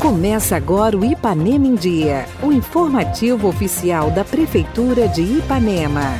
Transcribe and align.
Começa 0.00 0.56
agora 0.56 0.96
o 0.96 1.04
Ipanema 1.04 1.66
em 1.66 1.74
Dia, 1.74 2.26
o 2.42 2.50
informativo 2.50 3.46
oficial 3.46 4.10
da 4.10 4.24
Prefeitura 4.24 5.06
de 5.06 5.22
Ipanema. 5.22 6.14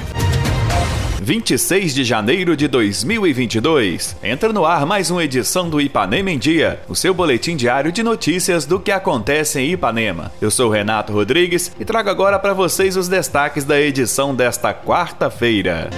26 1.28 1.94
de 1.94 2.04
janeiro 2.04 2.56
de 2.56 2.66
2022. 2.68 4.16
Entra 4.22 4.52
no 4.52 4.64
ar 4.64 4.86
mais 4.86 5.10
uma 5.10 5.22
edição 5.22 5.68
do 5.68 5.80
Ipanema 5.80 6.30
em 6.30 6.38
Dia, 6.38 6.80
o 6.88 6.94
seu 6.94 7.12
boletim 7.12 7.54
diário 7.54 7.92
de 7.92 8.02
notícias 8.02 8.64
do 8.64 8.80
que 8.80 8.90
acontece 8.90 9.60
em 9.60 9.72
Ipanema. 9.72 10.32
Eu 10.40 10.50
sou 10.50 10.70
Renato 10.70 11.12
Rodrigues 11.12 11.70
e 11.78 11.84
trago 11.84 12.08
agora 12.08 12.38
para 12.38 12.54
vocês 12.54 12.96
os 12.96 13.08
destaques 13.08 13.64
da 13.64 13.78
edição 13.78 14.34
desta 14.34 14.72
quarta-feira. 14.72 15.90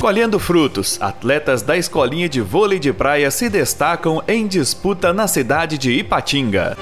Colhendo 0.00 0.38
frutos, 0.38 0.98
atletas 1.00 1.62
da 1.62 1.76
escolinha 1.76 2.28
de 2.28 2.40
vôlei 2.40 2.78
de 2.78 2.92
praia 2.92 3.30
se 3.30 3.48
destacam 3.48 4.22
em 4.28 4.46
disputa 4.46 5.12
na 5.12 5.26
cidade 5.26 5.78
de 5.78 5.90
Ipatinga. 5.90 6.76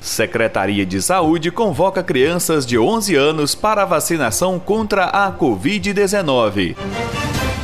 Secretaria 0.00 0.86
de 0.86 1.00
Saúde 1.00 1.50
convoca 1.50 2.02
crianças 2.02 2.64
de 2.66 2.78
11 2.78 3.14
anos 3.14 3.54
para 3.54 3.84
vacinação 3.84 4.58
contra 4.58 5.04
a 5.04 5.30
Covid-19. 5.32 6.76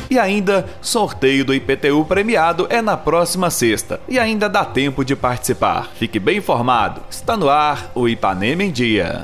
E 0.09 0.19
ainda, 0.19 0.67
sorteio 0.81 1.43
do 1.43 1.53
IPTU 1.53 2.05
premiado 2.05 2.67
é 2.69 2.81
na 2.81 2.97
próxima 2.97 3.49
sexta 3.49 3.99
e 4.07 4.19
ainda 4.19 4.47
dá 4.49 4.63
tempo 4.63 5.03
de 5.03 5.15
participar. 5.15 5.89
Fique 5.95 6.19
bem 6.19 6.37
informado. 6.37 7.01
Está 7.09 7.35
no 7.35 7.49
ar 7.49 7.91
o 7.95 8.07
Ipanema 8.07 8.63
em 8.63 8.71
Dia. 8.71 9.23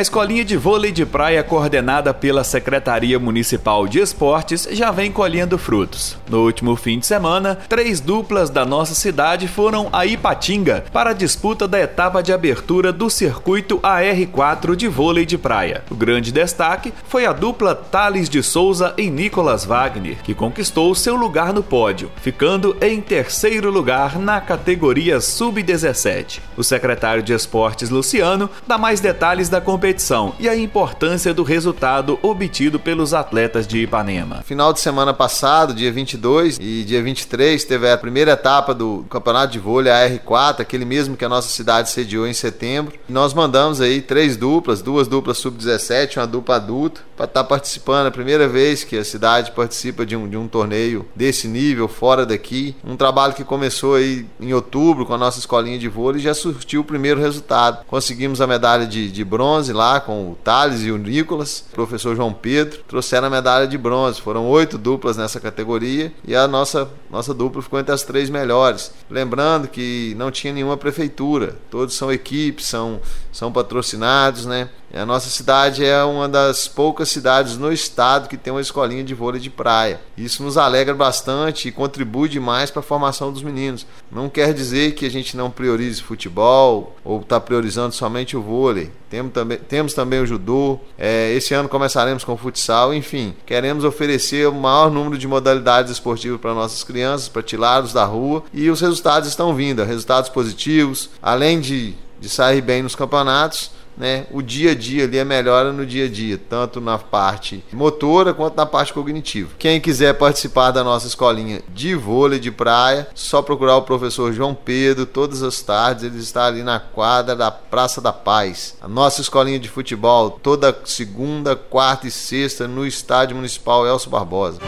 A 0.00 0.02
escolinha 0.02 0.42
de 0.42 0.56
vôlei 0.56 0.90
de 0.90 1.04
praia 1.04 1.42
coordenada 1.42 2.14
pela 2.14 2.42
Secretaria 2.42 3.18
Municipal 3.18 3.86
de 3.86 3.98
Esportes 3.98 4.66
já 4.72 4.90
vem 4.90 5.12
colhendo 5.12 5.58
frutos. 5.58 6.16
No 6.26 6.42
último 6.42 6.74
fim 6.74 6.98
de 6.98 7.06
semana, 7.06 7.58
três 7.68 8.00
duplas 8.00 8.48
da 8.48 8.64
nossa 8.64 8.94
cidade 8.94 9.46
foram 9.46 9.90
a 9.92 10.06
Ipatinga 10.06 10.86
para 10.90 11.10
a 11.10 11.12
disputa 11.12 11.68
da 11.68 11.78
etapa 11.78 12.22
de 12.22 12.32
abertura 12.32 12.94
do 12.94 13.10
circuito 13.10 13.78
AR4 13.80 14.74
de 14.74 14.88
vôlei 14.88 15.26
de 15.26 15.36
praia. 15.36 15.84
O 15.90 15.94
grande 15.94 16.32
destaque 16.32 16.94
foi 17.06 17.26
a 17.26 17.34
dupla 17.34 17.74
Thales 17.74 18.30
de 18.30 18.42
Souza 18.42 18.94
e 18.96 19.10
Nicolas 19.10 19.66
Wagner, 19.66 20.16
que 20.24 20.34
conquistou 20.34 20.94
seu 20.94 21.14
lugar 21.14 21.52
no 21.52 21.62
pódio, 21.62 22.10
ficando 22.22 22.74
em 22.80 23.02
terceiro 23.02 23.70
lugar 23.70 24.18
na 24.18 24.40
categoria 24.40 25.20
Sub-17. 25.20 26.40
O 26.56 26.64
secretário 26.64 27.22
de 27.22 27.34
Esportes 27.34 27.90
Luciano 27.90 28.48
dá 28.66 28.78
mais 28.78 29.00
detalhes 29.00 29.50
da 29.50 29.60
competição 29.60 29.89
competição 29.90 30.32
e 30.38 30.48
a 30.48 30.56
importância 30.56 31.34
do 31.34 31.42
resultado 31.42 32.18
obtido 32.22 32.78
pelos 32.78 33.12
atletas 33.12 33.66
de 33.66 33.78
Ipanema. 33.78 34.42
Final 34.42 34.72
de 34.72 34.78
semana 34.78 35.12
passado, 35.12 35.74
dia 35.74 35.90
22 35.90 36.58
e 36.60 36.84
dia 36.84 37.02
23, 37.02 37.64
teve 37.64 37.90
a 37.90 37.98
primeira 37.98 38.32
etapa 38.32 38.72
do 38.72 39.04
Campeonato 39.10 39.52
de 39.52 39.58
Vôlei 39.58 39.92
AR4, 39.92 40.60
aquele 40.60 40.84
mesmo 40.84 41.16
que 41.16 41.24
a 41.24 41.28
nossa 41.28 41.48
cidade 41.48 41.90
sediou 41.90 42.26
em 42.26 42.32
setembro. 42.32 42.94
Nós 43.08 43.34
mandamos 43.34 43.80
aí 43.80 44.00
três 44.00 44.36
duplas, 44.36 44.80
duas 44.80 45.08
duplas 45.08 45.38
sub-17, 45.38 46.18
uma 46.18 46.26
dupla 46.26 46.56
adulto, 46.56 47.02
para 47.16 47.24
estar 47.24 47.42
tá 47.42 47.48
participando. 47.48 48.06
A 48.06 48.10
primeira 48.10 48.46
vez 48.46 48.84
que 48.84 48.96
a 48.96 49.04
cidade 49.04 49.50
participa 49.50 50.06
de 50.06 50.14
um, 50.14 50.28
de 50.28 50.36
um 50.36 50.46
torneio 50.46 51.06
desse 51.16 51.48
nível, 51.48 51.88
fora 51.88 52.24
daqui. 52.24 52.76
Um 52.84 52.96
trabalho 52.96 53.34
que 53.34 53.44
começou 53.44 53.96
aí 53.96 54.26
em 54.40 54.52
outubro 54.52 55.04
com 55.04 55.14
a 55.14 55.18
nossa 55.18 55.38
escolinha 55.38 55.78
de 55.78 55.88
vôlei 55.88 56.20
e 56.20 56.24
já 56.24 56.34
surtiu 56.34 56.82
o 56.82 56.84
primeiro 56.84 57.20
resultado. 57.20 57.84
Conseguimos 57.86 58.40
a 58.40 58.46
medalha 58.46 58.86
de, 58.86 59.10
de 59.10 59.24
bronze 59.24 59.69
lá 59.72 60.00
com 60.00 60.32
o 60.32 60.34
Thales 60.36 60.82
e 60.82 60.90
o 60.90 60.98
Nicolas, 60.98 61.64
o 61.70 61.74
professor 61.74 62.14
João 62.16 62.32
Pedro, 62.32 62.80
trouxeram 62.88 63.26
a 63.26 63.30
medalha 63.30 63.66
de 63.66 63.78
bronze. 63.78 64.20
Foram 64.20 64.48
oito 64.48 64.78
duplas 64.78 65.16
nessa 65.16 65.40
categoria 65.40 66.12
e 66.24 66.34
a 66.34 66.46
nossa, 66.46 66.90
nossa 67.10 67.34
dupla 67.34 67.62
ficou 67.62 67.78
entre 67.78 67.92
as 67.92 68.02
três 68.02 68.30
melhores. 68.30 68.92
Lembrando 69.08 69.68
que 69.68 70.14
não 70.16 70.30
tinha 70.30 70.52
nenhuma 70.52 70.76
prefeitura, 70.76 71.56
todos 71.70 71.94
são 71.94 72.12
equipes, 72.12 72.66
são, 72.66 73.00
são 73.32 73.52
patrocinados, 73.52 74.46
né? 74.46 74.68
A 74.92 75.06
nossa 75.06 75.30
cidade 75.30 75.84
é 75.84 76.02
uma 76.02 76.28
das 76.28 76.66
poucas 76.66 77.08
cidades 77.08 77.56
no 77.56 77.72
estado 77.72 78.28
que 78.28 78.36
tem 78.36 78.52
uma 78.52 78.60
escolinha 78.60 79.04
de 79.04 79.14
vôlei 79.14 79.40
de 79.40 79.48
praia. 79.48 80.00
Isso 80.18 80.42
nos 80.42 80.58
alegra 80.58 80.92
bastante 80.92 81.68
e 81.68 81.72
contribui 81.72 82.28
demais 82.28 82.72
para 82.72 82.80
a 82.80 82.82
formação 82.82 83.32
dos 83.32 83.42
meninos. 83.42 83.86
Não 84.10 84.28
quer 84.28 84.52
dizer 84.52 84.94
que 84.94 85.06
a 85.06 85.10
gente 85.10 85.36
não 85.36 85.48
priorize 85.48 86.02
futebol 86.02 86.96
ou 87.04 87.20
está 87.20 87.38
priorizando 87.38 87.94
somente 87.94 88.36
o 88.36 88.42
vôlei. 88.42 88.90
Temos 89.08 89.32
também, 89.32 89.59
temos 89.68 89.94
também 89.94 90.20
o 90.20 90.26
judô. 90.26 90.78
É, 90.98 91.32
esse 91.34 91.54
ano 91.54 91.68
começaremos 91.68 92.24
com 92.24 92.32
o 92.32 92.36
futsal. 92.36 92.92
Enfim, 92.94 93.34
queremos 93.46 93.84
oferecer 93.84 94.48
o 94.48 94.54
maior 94.54 94.90
número 94.90 95.16
de 95.16 95.26
modalidades 95.28 95.92
esportivas 95.92 96.40
para 96.40 96.54
nossas 96.54 96.82
crianças, 96.82 97.28
para 97.28 97.42
tirá-los 97.42 97.92
da 97.92 98.04
rua. 98.04 98.42
E 98.52 98.70
os 98.70 98.80
resultados 98.80 99.28
estão 99.28 99.54
vindo, 99.54 99.84
resultados 99.84 100.28
positivos. 100.30 101.10
Além 101.22 101.60
de, 101.60 101.94
de 102.20 102.28
sair 102.28 102.60
bem 102.60 102.82
nos 102.82 102.94
campeonatos, 102.94 103.70
né, 104.00 104.26
o 104.30 104.40
dia 104.40 104.70
a 104.70 104.74
dia 104.74 105.04
ali, 105.04 105.20
a 105.20 105.24
melhora 105.26 105.72
no 105.72 105.84
dia 105.84 106.06
a 106.06 106.08
dia, 106.08 106.40
tanto 106.48 106.80
na 106.80 106.98
parte 106.98 107.62
motora 107.70 108.32
quanto 108.32 108.56
na 108.56 108.64
parte 108.64 108.94
cognitiva. 108.94 109.50
Quem 109.58 109.78
quiser 109.78 110.14
participar 110.14 110.70
da 110.70 110.82
nossa 110.82 111.06
escolinha 111.06 111.60
de 111.68 111.94
vôlei 111.94 112.38
de 112.38 112.50
praia, 112.50 113.06
só 113.14 113.42
procurar 113.42 113.76
o 113.76 113.82
professor 113.82 114.32
João 114.32 114.54
Pedro 114.54 115.04
todas 115.04 115.42
as 115.42 115.60
tardes, 115.60 116.04
ele 116.04 116.18
está 116.18 116.46
ali 116.46 116.62
na 116.62 116.80
quadra 116.80 117.36
da 117.36 117.50
Praça 117.50 118.00
da 118.00 118.12
Paz. 118.12 118.74
A 118.80 118.88
nossa 118.88 119.20
escolinha 119.20 119.58
de 119.58 119.68
futebol 119.68 120.30
toda 120.30 120.76
segunda, 120.86 121.54
quarta 121.54 122.06
e 122.06 122.10
sexta 122.10 122.66
no 122.66 122.86
Estádio 122.86 123.36
Municipal 123.36 123.86
Elcio 123.86 124.10
Barbosa. 124.10 124.60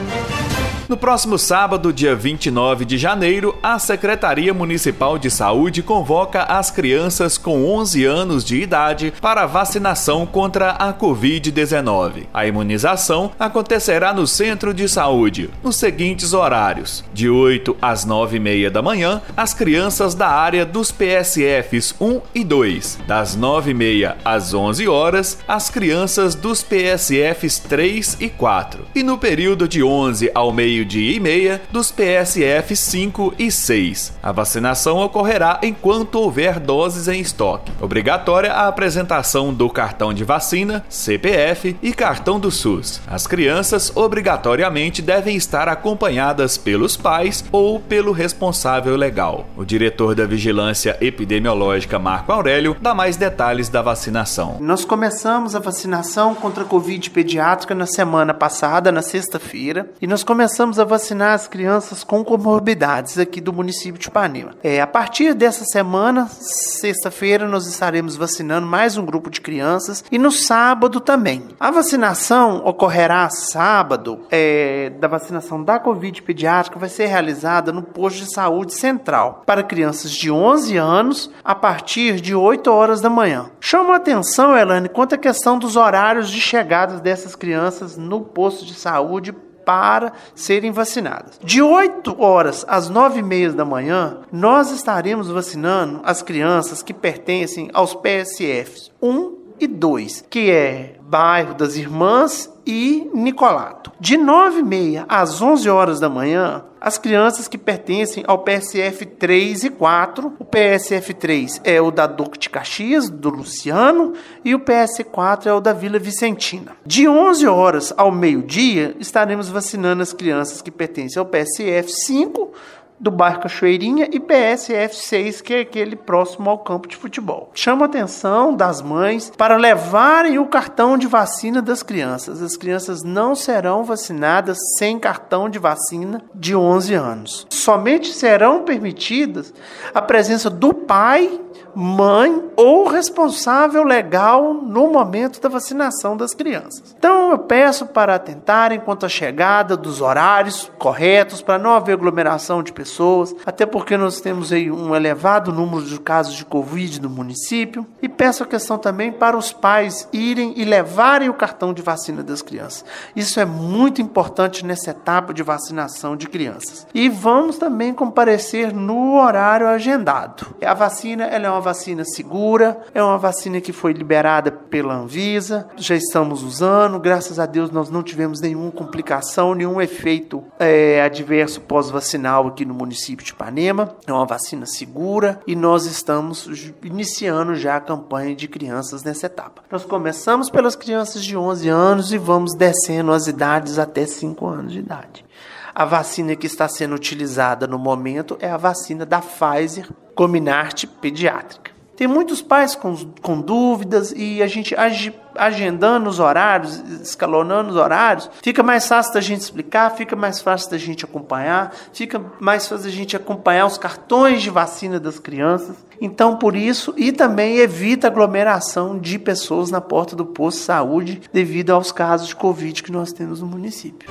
No 0.92 0.98
próximo 0.98 1.38
sábado, 1.38 1.90
dia 1.90 2.14
29 2.14 2.84
de 2.84 2.98
janeiro, 2.98 3.58
a 3.62 3.78
Secretaria 3.78 4.52
Municipal 4.52 5.16
de 5.16 5.30
Saúde 5.30 5.82
convoca 5.82 6.42
as 6.42 6.70
crianças 6.70 7.38
com 7.38 7.64
11 7.64 8.04
anos 8.04 8.44
de 8.44 8.60
idade 8.60 9.10
para 9.18 9.46
vacinação 9.46 10.26
contra 10.26 10.72
a 10.72 10.92
Covid-19. 10.92 12.26
A 12.34 12.44
imunização 12.46 13.32
acontecerá 13.38 14.12
no 14.12 14.26
Centro 14.26 14.74
de 14.74 14.86
Saúde, 14.86 15.48
nos 15.64 15.76
seguintes 15.76 16.34
horários: 16.34 17.02
de 17.14 17.26
8 17.26 17.74
às 17.80 18.04
9 18.04 18.36
e 18.36 18.40
meia 18.40 18.70
da 18.70 18.82
manhã, 18.82 19.22
as 19.34 19.54
crianças 19.54 20.14
da 20.14 20.28
área 20.28 20.66
dos 20.66 20.92
PSFs 20.92 21.94
1 21.98 22.20
e 22.34 22.44
2, 22.44 22.98
das 23.06 23.34
9 23.34 23.70
e 23.70 23.74
meia 23.74 24.18
às 24.22 24.52
11 24.52 24.86
horas, 24.88 25.38
as 25.48 25.70
crianças 25.70 26.34
dos 26.34 26.62
PSFs 26.62 27.60
3 27.60 28.18
e 28.20 28.28
4, 28.28 28.84
e 28.94 29.02
no 29.02 29.16
período 29.16 29.66
de 29.66 29.82
11 29.82 30.30
ao 30.34 30.52
meio 30.52 30.81
meio-dia 30.82 31.16
e 31.16 31.20
meia 31.20 31.62
dos 31.70 31.92
PSF 31.92 32.74
5 32.74 33.34
e 33.38 33.50
6. 33.50 34.14
A 34.22 34.32
vacinação 34.32 34.98
ocorrerá 34.98 35.60
enquanto 35.62 36.16
houver 36.16 36.58
doses 36.58 37.06
em 37.08 37.20
estoque. 37.20 37.70
Obrigatória 37.80 38.52
a 38.52 38.66
apresentação 38.66 39.54
do 39.54 39.70
cartão 39.70 40.12
de 40.12 40.24
vacina, 40.24 40.84
CPF 40.88 41.76
e 41.80 41.92
cartão 41.92 42.40
do 42.40 42.50
SUS. 42.50 43.00
As 43.06 43.26
crianças 43.26 43.92
obrigatoriamente 43.94 45.00
devem 45.00 45.36
estar 45.36 45.68
acompanhadas 45.68 46.56
pelos 46.58 46.96
pais 46.96 47.44
ou 47.52 47.78
pelo 47.78 48.12
responsável 48.12 48.96
legal. 48.96 49.46
O 49.56 49.64
diretor 49.64 50.14
da 50.14 50.26
Vigilância 50.26 50.96
Epidemiológica, 51.00 51.98
Marco 51.98 52.32
Aurélio, 52.32 52.76
dá 52.80 52.94
mais 52.94 53.16
detalhes 53.16 53.68
da 53.68 53.82
vacinação. 53.82 54.56
Nós 54.60 54.84
começamos 54.84 55.54
a 55.54 55.60
vacinação 55.60 56.34
contra 56.34 56.64
a 56.64 56.66
Covid 56.66 57.10
pediátrica 57.10 57.74
na 57.74 57.86
semana 57.86 58.34
passada, 58.34 58.90
na 58.90 59.02
sexta-feira, 59.02 59.88
e 60.00 60.06
nós 60.06 60.24
começamos 60.24 60.61
começamos 60.62 60.78
a 60.78 60.84
vacinar 60.84 61.34
as 61.34 61.48
crianças 61.48 62.04
com 62.04 62.24
comorbidades 62.24 63.18
aqui 63.18 63.40
do 63.40 63.52
município 63.52 64.00
de 64.00 64.06
Ipanema. 64.06 64.52
É, 64.62 64.80
a 64.80 64.86
partir 64.86 65.34
dessa 65.34 65.64
semana, 65.64 66.28
sexta-feira, 66.28 67.48
nós 67.48 67.66
estaremos 67.66 68.14
vacinando 68.14 68.64
mais 68.64 68.96
um 68.96 69.04
grupo 69.04 69.28
de 69.28 69.40
crianças 69.40 70.04
e 70.12 70.18
no 70.18 70.30
sábado 70.30 71.00
também. 71.00 71.48
A 71.58 71.72
vacinação 71.72 72.62
ocorrerá 72.64 73.28
sábado, 73.28 74.20
é, 74.30 74.90
da 75.00 75.08
vacinação 75.08 75.64
da 75.64 75.80
Covid 75.80 76.22
pediátrica 76.22 76.78
vai 76.78 76.88
ser 76.88 77.06
realizada 77.06 77.72
no 77.72 77.82
posto 77.82 78.18
de 78.18 78.32
saúde 78.32 78.72
central 78.72 79.42
para 79.44 79.64
crianças 79.64 80.12
de 80.12 80.30
11 80.30 80.76
anos 80.76 81.30
a 81.42 81.56
partir 81.56 82.20
de 82.20 82.36
8 82.36 82.70
horas 82.70 83.00
da 83.00 83.10
manhã. 83.10 83.50
Chama 83.58 83.96
atenção, 83.96 84.56
Elane, 84.56 84.88
quanto 84.88 85.16
à 85.16 85.18
questão 85.18 85.58
dos 85.58 85.74
horários 85.74 86.30
de 86.30 86.40
chegada 86.40 87.00
dessas 87.00 87.34
crianças 87.34 87.96
no 87.96 88.20
posto 88.20 88.64
de 88.64 88.74
saúde 88.74 89.34
para 89.64 90.12
serem 90.34 90.70
vacinadas. 90.70 91.38
De 91.42 91.60
8 91.62 92.20
horas 92.20 92.64
às 92.68 92.88
9 92.88 93.20
e 93.20 93.22
meia 93.22 93.52
da 93.52 93.64
manhã, 93.64 94.18
nós 94.30 94.70
estaremos 94.70 95.28
vacinando 95.28 96.00
as 96.04 96.22
crianças 96.22 96.82
que 96.82 96.94
pertencem 96.94 97.70
aos 97.72 97.94
PSFs 97.94 98.90
1 99.00 99.41
e 99.64 99.66
2, 99.68 100.24
que 100.28 100.50
é 100.50 100.96
bairro 101.00 101.54
das 101.54 101.76
Irmãs 101.76 102.52
e 102.66 103.08
Nicolato. 103.14 103.92
De 104.00 104.16
9h30 104.16 105.04
às 105.08 105.40
11 105.40 105.68
horas 105.68 106.00
da 106.00 106.08
manhã, 106.08 106.64
as 106.80 106.98
crianças 106.98 107.46
que 107.46 107.56
pertencem 107.56 108.24
ao 108.26 108.38
PSF 108.38 109.06
3 109.06 109.64
e 109.64 109.70
4. 109.70 110.32
O 110.38 110.44
PSF 110.44 111.14
3 111.14 111.60
é 111.62 111.80
o 111.80 111.90
da 111.90 112.06
Duque 112.06 112.38
de 112.38 112.50
Caxias, 112.50 113.08
do 113.08 113.30
Luciano, 113.30 114.14
e 114.44 114.54
o 114.54 114.60
PS4 114.60 115.46
é 115.46 115.52
o 115.52 115.60
da 115.60 115.72
Vila 115.72 115.98
Vicentina. 115.98 116.72
De 116.84 117.06
11 117.06 117.46
horas 117.46 117.94
ao 117.96 118.10
meio-dia, 118.10 118.96
estaremos 118.98 119.48
vacinando 119.48 120.02
as 120.02 120.12
crianças 120.12 120.60
que 120.60 120.70
pertencem 120.70 121.20
ao 121.20 121.26
PSF 121.26 121.92
5, 121.92 122.52
do 123.02 123.10
bairro 123.10 123.40
Cachoeirinha 123.40 124.08
e 124.12 124.20
PSF 124.20 124.94
6, 124.94 125.40
que 125.40 125.54
é 125.54 125.60
aquele 125.62 125.96
próximo 125.96 126.48
ao 126.48 126.60
campo 126.60 126.86
de 126.86 126.96
futebol. 126.96 127.50
Chama 127.52 127.84
a 127.84 127.88
atenção 127.88 128.54
das 128.54 128.80
mães 128.80 129.32
para 129.36 129.56
levarem 129.56 130.38
o 130.38 130.46
cartão 130.46 130.96
de 130.96 131.08
vacina 131.08 131.60
das 131.60 131.82
crianças. 131.82 132.40
As 132.40 132.56
crianças 132.56 133.02
não 133.02 133.34
serão 133.34 133.82
vacinadas 133.82 134.56
sem 134.78 135.00
cartão 135.00 135.50
de 135.50 135.58
vacina 135.58 136.22
de 136.32 136.54
11 136.54 136.94
anos. 136.94 137.46
Somente 137.50 138.12
serão 138.12 138.62
permitidas 138.62 139.52
a 139.92 140.00
presença 140.00 140.48
do 140.48 140.72
pai 140.72 141.40
mãe 141.74 142.50
ou 142.56 142.86
responsável 142.88 143.82
legal 143.82 144.54
no 144.54 144.92
momento 144.92 145.40
da 145.40 145.48
vacinação 145.48 146.16
das 146.16 146.34
crianças. 146.34 146.94
Então 146.98 147.30
eu 147.30 147.38
peço 147.38 147.86
para 147.86 148.14
atentarem 148.14 148.80
quanto 148.80 149.06
à 149.06 149.08
chegada 149.08 149.76
dos 149.76 150.00
horários 150.00 150.70
corretos 150.78 151.42
para 151.42 151.58
não 151.58 151.74
haver 151.74 151.94
aglomeração 151.94 152.62
de 152.62 152.72
pessoas, 152.72 153.34
até 153.46 153.64
porque 153.64 153.96
nós 153.96 154.20
temos 154.20 154.52
aí 154.52 154.70
um 154.70 154.94
elevado 154.94 155.52
número 155.52 155.84
de 155.84 155.98
casos 155.98 156.34
de 156.34 156.44
Covid 156.44 157.00
no 157.00 157.08
município. 157.08 157.86
E 158.00 158.08
peço 158.08 158.42
a 158.42 158.46
questão 158.46 158.78
também 158.78 159.12
para 159.12 159.36
os 159.36 159.52
pais 159.52 160.08
irem 160.12 160.52
e 160.56 160.64
levarem 160.64 161.28
o 161.28 161.34
cartão 161.34 161.72
de 161.72 161.82
vacina 161.82 162.22
das 162.22 162.42
crianças. 162.42 162.84
Isso 163.14 163.40
é 163.40 163.44
muito 163.44 164.02
importante 164.02 164.64
nessa 164.64 164.90
etapa 164.90 165.32
de 165.32 165.42
vacinação 165.42 166.16
de 166.16 166.28
crianças. 166.28 166.86
E 166.94 167.08
vamos 167.08 167.58
também 167.58 167.94
comparecer 167.94 168.72
no 168.72 169.16
horário 169.18 169.66
agendado. 169.68 170.54
A 170.64 170.74
vacina 170.74 171.24
ela 171.24 171.46
é 171.46 171.50
uma 171.50 171.61
vacina 171.62 172.04
segura, 172.04 172.82
é 172.92 173.02
uma 173.02 173.16
vacina 173.16 173.60
que 173.60 173.72
foi 173.72 173.94
liberada 173.94 174.52
pela 174.52 174.94
Anvisa, 174.94 175.68
já 175.76 175.94
estamos 175.96 176.42
usando, 176.42 176.98
graças 176.98 177.38
a 177.38 177.46
Deus 177.46 177.70
nós 177.70 177.88
não 177.88 178.02
tivemos 178.02 178.40
nenhuma 178.40 178.70
complicação, 178.70 179.54
nenhum 179.54 179.80
efeito 179.80 180.44
é, 180.58 181.00
adverso 181.02 181.62
pós-vacinal 181.62 182.48
aqui 182.48 182.64
no 182.64 182.74
município 182.74 183.24
de 183.24 183.32
Ipanema. 183.32 183.96
É 184.06 184.12
uma 184.12 184.26
vacina 184.26 184.66
segura 184.66 185.40
e 185.46 185.56
nós 185.56 185.86
estamos 185.86 186.48
iniciando 186.82 187.54
já 187.54 187.76
a 187.76 187.80
campanha 187.80 188.34
de 188.34 188.48
crianças 188.48 189.02
nessa 189.02 189.26
etapa. 189.26 189.62
Nós 189.70 189.84
começamos 189.84 190.50
pelas 190.50 190.76
crianças 190.76 191.24
de 191.24 191.36
11 191.36 191.68
anos 191.68 192.12
e 192.12 192.18
vamos 192.18 192.54
descendo 192.54 193.12
as 193.12 193.26
idades 193.26 193.78
até 193.78 194.04
5 194.04 194.46
anos 194.46 194.72
de 194.72 194.80
idade. 194.80 195.24
A 195.74 195.84
vacina 195.84 196.36
que 196.36 196.46
está 196.46 196.68
sendo 196.68 196.94
utilizada 196.94 197.66
no 197.66 197.78
momento 197.78 198.36
é 198.40 198.50
a 198.50 198.56
vacina 198.56 199.06
da 199.06 199.20
Pfizer 199.20 199.88
Comirnaty 200.14 200.86
Pediátrica. 200.86 201.72
Tem 201.96 202.06
muitos 202.06 202.42
pais 202.42 202.74
com, 202.74 202.96
com 203.22 203.40
dúvidas 203.40 204.12
e 204.16 204.42
a 204.42 204.46
gente 204.46 204.74
ag, 204.74 205.14
agendando 205.36 206.10
os 206.10 206.18
horários, 206.18 206.78
escalonando 207.00 207.70
os 207.70 207.76
horários, 207.76 208.30
fica 208.42 208.62
mais 208.62 208.88
fácil 208.88 209.14
da 209.14 209.20
gente 209.20 209.40
explicar, 209.40 209.90
fica 209.90 210.16
mais 210.16 210.40
fácil 210.40 210.70
da 210.70 210.78
gente 210.78 211.04
acompanhar, 211.04 211.72
fica 211.92 212.20
mais 212.40 212.66
fácil 212.66 212.86
da 212.86 212.90
gente 212.90 213.14
acompanhar 213.14 213.66
os 213.66 213.78
cartões 213.78 214.42
de 214.42 214.50
vacina 214.50 214.98
das 214.98 215.18
crianças. 215.18 215.76
Então, 216.04 216.36
por 216.36 216.56
isso, 216.56 216.92
e 216.96 217.12
também 217.12 217.58
evita 217.58 218.08
aglomeração 218.08 218.98
de 218.98 219.20
pessoas 219.20 219.70
na 219.70 219.80
porta 219.80 220.16
do 220.16 220.26
posto 220.26 220.58
de 220.58 220.64
saúde 220.64 221.22
devido 221.32 221.70
aos 221.70 221.92
casos 221.92 222.26
de 222.26 222.34
Covid 222.34 222.82
que 222.82 222.90
nós 222.90 223.12
temos 223.12 223.40
no 223.40 223.46
município. 223.46 224.10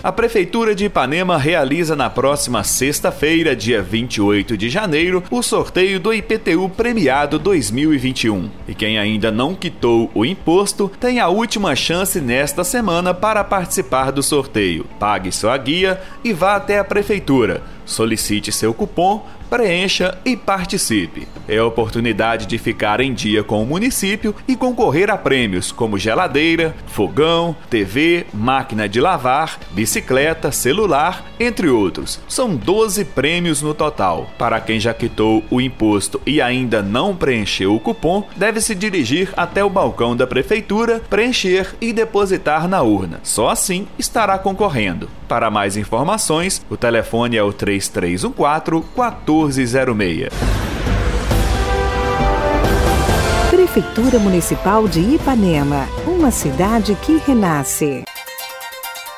A 0.00 0.12
Prefeitura 0.12 0.76
de 0.76 0.84
Ipanema 0.84 1.36
realiza 1.36 1.96
na 1.96 2.08
próxima 2.08 2.62
sexta-feira, 2.62 3.54
dia 3.54 3.82
28 3.82 4.56
de 4.56 4.70
janeiro, 4.70 5.24
o 5.28 5.42
sorteio 5.42 5.98
do 5.98 6.14
IPTU 6.14 6.68
Premiado 6.68 7.36
2021. 7.36 8.48
E 8.68 8.74
quem 8.74 8.96
ainda 8.96 9.32
não 9.32 9.56
quitou 9.56 10.08
o 10.14 10.24
imposto 10.24 10.90
tem 11.00 11.18
a 11.18 11.28
última 11.28 11.74
chance 11.74 12.20
nesta 12.20 12.62
semana 12.62 13.12
para 13.12 13.42
participar 13.42 14.12
do 14.12 14.22
sorteio. 14.22 14.86
Pague 15.00 15.32
sua 15.32 15.56
guia 15.56 16.00
e 16.22 16.32
vá 16.32 16.54
até 16.54 16.78
a 16.78 16.84
Prefeitura. 16.84 17.62
Solicite 17.84 18.52
seu 18.52 18.72
cupom 18.72 19.24
preencha 19.52 20.16
e 20.24 20.34
participe. 20.34 21.28
É 21.46 21.58
a 21.58 21.66
oportunidade 21.66 22.46
de 22.46 22.56
ficar 22.56 23.02
em 23.02 23.12
dia 23.12 23.44
com 23.44 23.62
o 23.62 23.66
município 23.66 24.34
e 24.48 24.56
concorrer 24.56 25.10
a 25.10 25.18
prêmios 25.18 25.70
como 25.70 25.98
geladeira, 25.98 26.74
fogão, 26.86 27.54
TV, 27.68 28.24
máquina 28.32 28.88
de 28.88 28.98
lavar, 28.98 29.60
bicicleta, 29.72 30.50
celular, 30.50 31.26
entre 31.38 31.68
outros. 31.68 32.18
São 32.26 32.56
12 32.56 33.04
prêmios 33.04 33.60
no 33.60 33.74
total. 33.74 34.30
Para 34.38 34.58
quem 34.58 34.80
já 34.80 34.94
quitou 34.94 35.44
o 35.50 35.60
imposto 35.60 36.18
e 36.24 36.40
ainda 36.40 36.80
não 36.80 37.14
preencheu 37.14 37.74
o 37.74 37.80
cupom, 37.80 38.26
deve 38.34 38.58
se 38.58 38.74
dirigir 38.74 39.34
até 39.36 39.62
o 39.62 39.68
balcão 39.68 40.16
da 40.16 40.26
prefeitura, 40.26 40.98
preencher 41.10 41.74
e 41.78 41.92
depositar 41.92 42.66
na 42.66 42.80
urna. 42.80 43.20
Só 43.22 43.50
assim 43.50 43.86
estará 43.98 44.38
concorrendo. 44.38 45.10
Para 45.28 45.50
mais 45.50 45.76
informações, 45.76 46.64
o 46.68 46.76
telefone 46.76 47.36
é 47.36 47.42
o 47.42 47.54
3314 47.80 48.84
1406. 48.94 50.28
Prefeitura 53.50 54.18
Municipal 54.18 54.86
de 54.86 55.00
Ipanema, 55.00 55.86
uma 56.06 56.30
cidade 56.30 56.94
que 56.96 57.16
renasce. 57.26 58.04